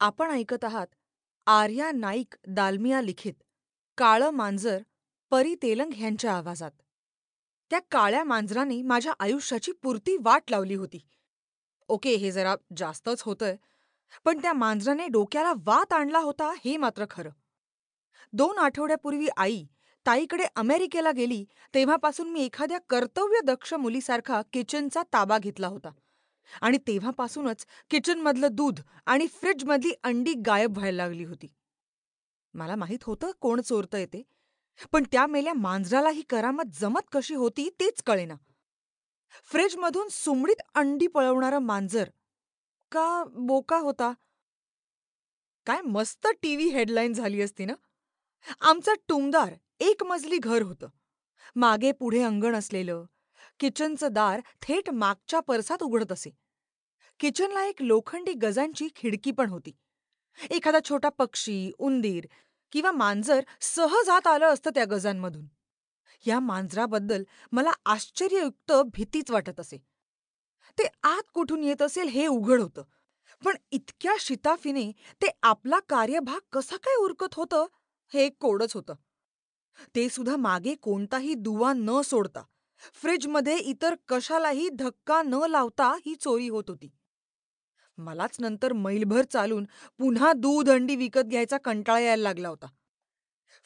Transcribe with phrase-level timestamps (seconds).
[0.00, 0.86] आपण ऐकत आहात
[1.46, 3.34] आर्या नाईक दालमिया लिखित
[3.98, 4.78] काळं मांजर
[5.32, 6.70] परी तेलंग ह्यांच्या आवाजात.
[7.70, 11.00] त्या काळ्या मांजराने माझ्या आयुष्याची पुरती वाट लावली होती.
[11.88, 13.56] ओके हे जरा जास्तच होतंय
[14.24, 17.30] पण त्या मांजराने डोक्याला वात आणला होता हे मात्र खरं.
[18.32, 19.64] दोन आठवड्यापूर्वी आई
[20.06, 21.44] ताईकडे अमेरिकेला गेली
[21.74, 25.90] तेव्हापासून मी एखाद्या कर्तव्यदक्ष मुलीसारखा किचनचा ताबा घेतला होता.
[26.60, 31.46] आणि तेव्हापासूनच किचनमधलं दूध आणि फ्रीजमधली अंडी गायब व्हायला लागली होती.
[32.54, 34.22] मला माहीत होतं कोण चोरतंय ते
[34.92, 38.34] पण त्या मेल्या मांजराला ही करामत जमत कशी होती तेच कळेना.
[39.44, 42.08] फ्रीजमधून सुमडीत अंडी पळवणारं मांजर
[42.92, 44.12] का बोका होता?
[45.66, 47.72] काय मस्त टीव्ही हेडलाईन झाली असती ना?
[48.60, 50.88] आमचं टुमदार एक मजली घर होतं.
[51.56, 53.04] मागे पुढे अंगण असलेलं
[53.60, 56.30] किचनचं दार थेट मागच्या परसात उघडत असे.
[57.20, 59.70] किचनला एक लोखंडी गजांची खिडकी पण होती.
[60.50, 62.26] एखादा छोटा पक्षी उंदीर
[62.72, 65.46] किंवा मांजर सहज आत आलं असतं त्या गजांमधून.
[66.26, 69.78] या मांजराबद्दल मला आश्चर्ययुक्त भीतीच वाटत असे.
[70.78, 72.82] ते आत कुठून येत असेल हे उघड होतं.
[73.44, 74.92] पण इतक्या शिताफीने
[75.22, 77.66] ते आपला कार्यभाग कसा काय उरकत होतं
[78.12, 78.94] हे एक कोडच होतं.
[79.94, 82.42] ते सुद्धा मागे कोणताही दुवा न सोडता.
[82.80, 86.90] फ्रीजमध्ये इतर कशालाही धक्का न लावता ही चोरी होत होती.
[87.98, 89.66] मलाच नंतर मैलभर चालून
[89.98, 92.66] पुन्हा दूध अंडी विकत घ्यायचा कंटाळा यायला लागला होता.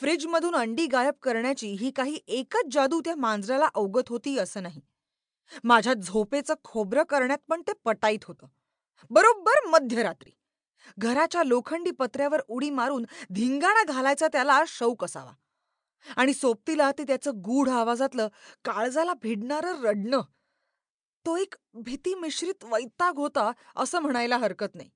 [0.00, 4.80] फ्रीजमधून अंडी गायब करण्याची ही काही एकच जादू त्या मांजराला अवगत होती असं नाही.
[5.64, 8.46] माझ्या झोपेचं खोबरं करण्यात पण ते पटाईत होतं.
[9.10, 10.30] बरोबर मध्यरात्री.
[10.98, 15.32] घराच्या लोखंडी पत्र्यावर उडी मारून धिंगाणा घालायचा त्याला शौक असावा.
[16.16, 18.28] आणि सोबतीला ते त्याचं गूढ आवाजातलं
[18.64, 20.20] काळजाला भिडणारं रडणं.
[21.26, 24.90] तो एक भीती मिश्रित वैताग होता असं म्हणायला हरकत नाही.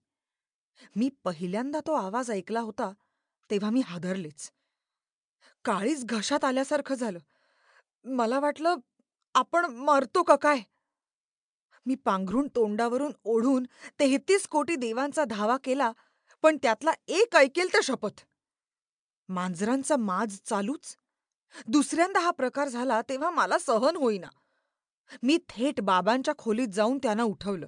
[0.97, 2.93] मी पहिल्यांदा तो आवाज ऐकला होता
[3.51, 4.51] तेव्हा मी हादरलेच.
[5.65, 7.19] काळीच घशात आल्यासारखं झालं.
[8.05, 8.75] मला वाटलं
[9.35, 10.61] आपण मरतो का काय?
[11.87, 13.67] मी पांघरून तोंडावरून ओढून
[14.01, 15.93] तेहतीस कोटी देवांचा धावा केला
[16.43, 18.21] पण त्यातला एक ऐकेल तर शपथ.
[19.29, 20.97] मांजरांचा माज चालूच.
[21.67, 24.27] दुसऱ्यांदा हा प्रकार झाला तेव्हा मला सहन होईना.
[25.23, 27.67] मी थेट बाबांच्या खोलीत जाऊन त्यांना उठवलं.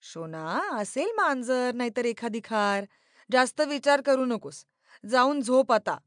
[0.00, 2.84] शोना असेल मांजर नाहीतर एखादी खार.
[3.32, 4.64] जास्त विचार करू नकोस.
[5.06, 5.98] जाऊन झोप आता.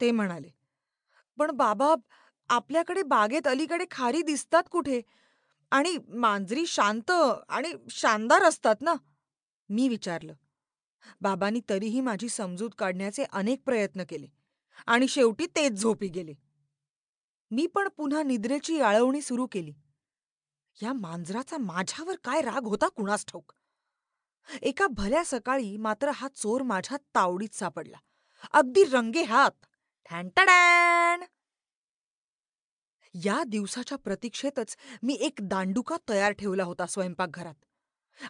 [0.00, 0.48] ते म्हणाले.
[1.38, 1.94] पण बाबा
[2.48, 5.00] आपल्याकडे बागेत अलीकडे खारी दिसतात कुठे?
[5.70, 7.10] आणि मांजरी शांत
[7.48, 8.94] आणि शानदार असतात ना?
[9.68, 10.32] मी विचारलं.
[11.20, 14.26] बाबांनी तरीही माझी समजूत काढण्याचे अनेक प्रयत्न केले
[14.86, 16.34] आणि शेवटी तेच झोपी गेले.
[17.50, 19.72] मी पण पुन्हा निद्रेची आळवणी सुरू केली.
[20.82, 23.52] या मांजराचा माझ्यावर काय राग होता कुणास ठाऊक?
[24.62, 27.96] एका भल्या सकाळी मात्र हा चोर माझ्या तावडीत सापडला.
[28.52, 29.50] अगदी रंगे हात.
[33.14, 37.54] या दिवसाच्या प्रतीक्षेतच मी एक दांडुका तयार ठेवला होता स्वयंपाकघरात.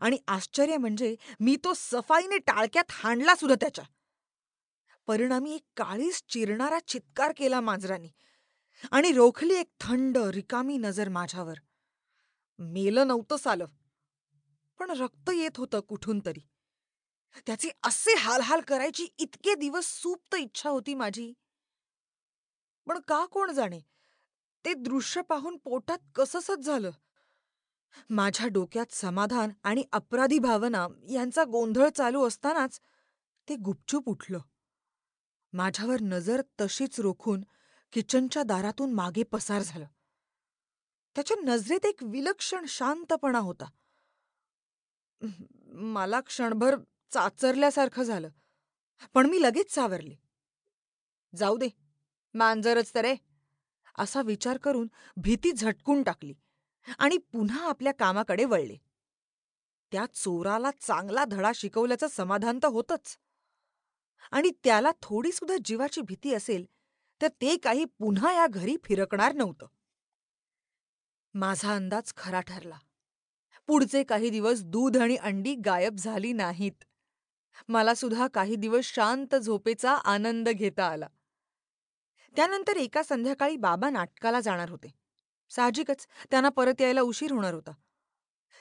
[0.01, 3.85] आणि आश्चर्य म्हणजे मी तो सफाईने टाळक्यात हाणला सुद्धा त्याच्या.
[5.07, 8.09] परिणामी एक काळीस चिरणारा चित्कार केला मांजरानी
[8.93, 11.55] आणि रोखली एक थंड रिकामी नजर माझ्यावर.
[12.59, 13.67] मेलं नव्हतं सालं
[14.79, 16.41] पण रक्त येत होतं कुठून तरी.
[17.47, 21.33] त्याचे असे हालहाल करायची इतके दिवस सुप्त इच्छा होती माझी.
[22.87, 23.81] पण का कोण जाणे
[24.65, 26.91] ते दृश्य पाहून पोटात कससच झालं.
[28.11, 32.81] माझ्या डोक्यात समाधान आणि अपराधी भावना यांचा गोंधळ चालू असतानाच
[33.49, 34.39] ते गुपचूप उठलं.
[35.53, 37.45] माझ्यावर नजर तशीच रोखून
[37.93, 39.87] किचनच्या दारातून मागे पसार झालं.
[41.17, 43.65] त्याच्या नजरेत एक विलक्षण शांतपणा होता.
[45.67, 46.77] मला क्षणभर
[47.11, 48.29] चाचरल्यासारखं झालं
[49.15, 50.15] पण मी लगेच सावरले.
[51.37, 51.69] जाऊ दे
[52.35, 53.15] मांजरच तरे
[53.99, 56.35] असा विचार करून भीती झटकून टाकली.
[56.99, 58.77] आणि पुन्हा आपल्या कामाकडे वळले.
[59.93, 63.19] त्या चोराला चांगला धडा शिकवल्याचं समाधान तर होतच.
[64.31, 66.65] आणि त्याला थोडी सुद्धा जीवाची भीती असेल
[67.23, 69.67] तर ते काही पुन्हा या घरी फिरकणार नव्हतं.
[71.35, 72.79] माझा अंदाज खरा ठरला.
[73.67, 76.85] पुढचे काही दिवस दूध आणि अंडी गायब झाली नाहीत.
[77.69, 81.07] मला सुद्धा काही दिवस शांत झोपेचा आनंद घेता आला.
[82.37, 85.04] त्यानंतर एका संध्याकाळी बाबा नाटकाला जाणार होते.
[85.51, 87.71] साहजिकच त्यांना परत यायला उशीर होणार होता.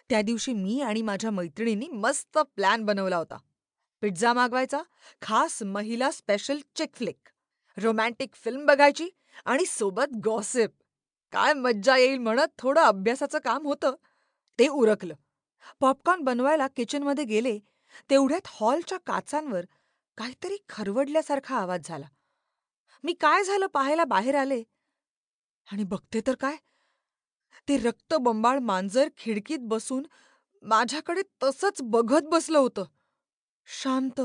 [0.09, 3.37] त्या दिवशी मी आणि माझ्या मैत्रिणींनी मस्त प्लॅन बनवला होता.
[4.01, 4.81] पिझ्झा मागवायचा
[5.21, 7.29] खास महिला special chick flick
[7.77, 9.09] romantic film बघायची
[9.45, 10.69] आणि सोबत गॉसिप.
[11.31, 13.95] काय मज्जा येईल म्हणत थोडं अभ्यासाचं काम होतं.
[14.59, 15.13] ते उरकलं.
[15.79, 17.59] पॉपकॉर्न बनवायला किचनमध्ये गेले
[18.09, 19.65] तेवढ्यात हॉलच्या काचांवर
[20.17, 22.05] काहीतरी खरवडल्यासारखा आवाज झाला.
[23.03, 24.63] मी काय झालं पाहायला बाहेर आले?
[25.71, 26.55] आणि बघते तर काय,
[27.67, 30.05] ते रक्तबंबाळ मांजर खिडकीत बसून
[30.61, 32.83] माझ्याकडे तसंच बघत बसलं होतं.
[33.65, 34.21] शांत,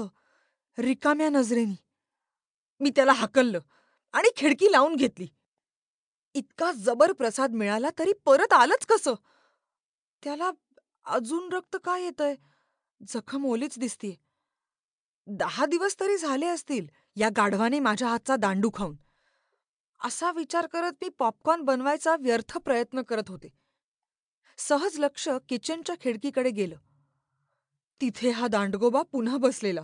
[0.78, 1.74] रिकाम्या नजरेनी.
[2.80, 3.60] मी त्याला हाकललं
[4.12, 5.28] आणि खिडकी लावून घेतली.
[6.34, 9.14] इतका जबर प्रसाद मिळाला तरी परत आलंच कसं?
[10.24, 10.50] त्याला
[11.04, 12.34] अजून रक्त का येतंय?
[13.08, 14.16] जखम ओलीच दिसतीये.
[15.26, 16.86] दहा दिवस तरी झाले असतील
[17.16, 18.96] या गाढवाने माझ्या हातचा दांडू खाऊन.
[20.04, 23.48] असा विचार करत मी पॉपकॉर्न बनवायचा व्यर्थ प्रयत्न करत होते.
[24.56, 26.76] सहज लक्ष किचनच्या खिडकीकडे गेलं.
[28.00, 29.82] तिथे हा दांडगोबा पुन्हा बसलेला.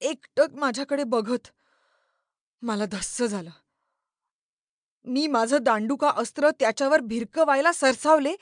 [0.00, 1.48] एकटक माझ्याकडे बघत.
[2.62, 3.50] मला धस्स झालं.
[5.04, 8.36] मी माझं दांडुका अस्त्र त्याच्यावर भिरकवायला सरसावले,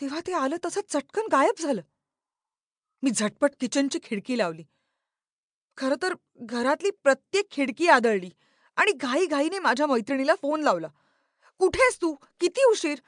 [0.00, 1.82] तेव्हा ते आलं तसं चटकन गायब झालं.
[3.02, 4.64] मी झटपट किचनची खिडकी लावली.
[5.76, 8.30] खरं तर घरातली प्रत्येक खिडकी आदळली
[8.76, 10.88] आणि घाईघाईने माझ्या मैत्रिणीला फोन लावला.
[11.58, 12.14] "कुठेस तू?
[12.40, 12.98] किती उशीर?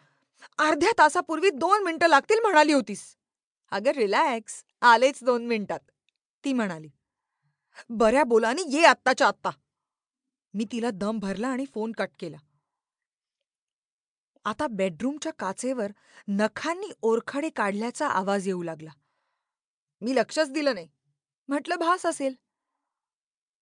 [0.58, 3.16] अर्ध्या तासापूर्वी दोन मिनिटं लागतील म्हणाली होतीस."
[3.70, 5.81] "अगं रिलॅक्स, आलेच दोन मिनिटात,"
[6.44, 6.88] ती म्हणाली.
[7.88, 9.50] "बऱ्या बोलाने ये आत्ताच्या आत्ता."
[10.55, 12.37] मी तिला दम भरला आणि फोन कट केला.
[14.44, 15.93] आता बेडरूमच्या काचेवर
[16.28, 18.90] नखांनी ओरखडे काढल्याचा आवाज येऊ लागला.
[20.00, 20.88] मी लक्षच दिलं नाही.
[21.49, 22.34] म्हटलं भास असेल.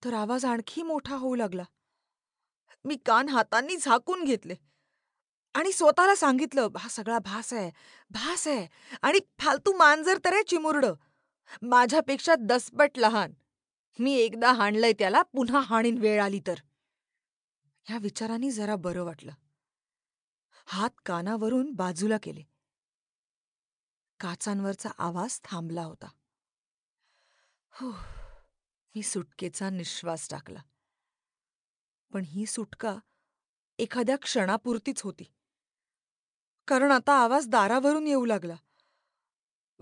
[0.05, 1.63] तर आवाज आणखी मोठा होऊ लागला.
[2.85, 4.55] मी कान हातांनी झाकून घेतले
[5.55, 7.71] आणि स्वतःला सांगितलं, हा सगळा भास आहे,
[8.11, 8.69] भास आहे
[9.03, 10.95] आणि फालतू मांजर तर आहे चिमुरडं.
[11.63, 13.33] माझ्यापेक्षा दसपट लहान.
[13.99, 16.55] मी एकदा हाणलंय त्याला, पुन्हा हाणीन वेळ आली तर.
[17.85, 19.33] ह्या विचारांनी जरा बरं वाटलं.
[20.67, 22.43] हात कानावरून बाजूला केले.
[24.21, 26.09] काचांवरचा आवाज थांबला होता.
[27.71, 27.91] हो
[28.95, 30.61] मी सुटकेचा निश्वास टाकला.
[32.13, 32.97] पण ही सुटका
[33.79, 35.25] एखाद्या क्षणापुरतीच होती.
[36.69, 38.55] कारण आता आवाज दारावरून येऊ लागला.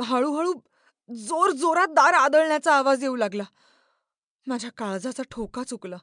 [0.05, 0.53] हळूहळू
[1.15, 3.43] जोरजोरात दार आदळण्याचा आवाज येऊ लागला.
[4.47, 5.97] माझ्या काळजाचा ठोका चुकला.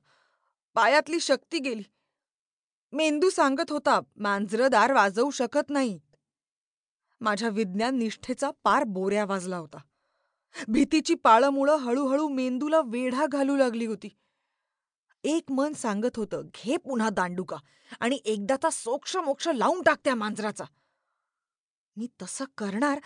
[0.73, 1.83] पायातली शक्ती गेली.
[2.91, 5.99] मेंदू सांगत होता मांजरं दार वाजवू शकत नाहीत.
[7.21, 9.77] माझ्या विज्ञान निष्ठेचा पार बोऱ्या वाजला होता.
[10.67, 14.09] भीतीची पाळंमुळं हळूहळू मेंदूला वेढा घालू लागली होती.
[15.27, 17.57] एक मन सांगत होतं घे पुन्हा दांडुका
[17.99, 20.63] आणि एकदाचा सोक्षमोक्ष लावून टाक त्या मांजराचा.
[21.95, 22.99] मी तसं करणार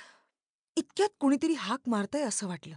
[0.75, 2.75] इतक्यात कुणीतरी हाक मारतंय असं वाटलं.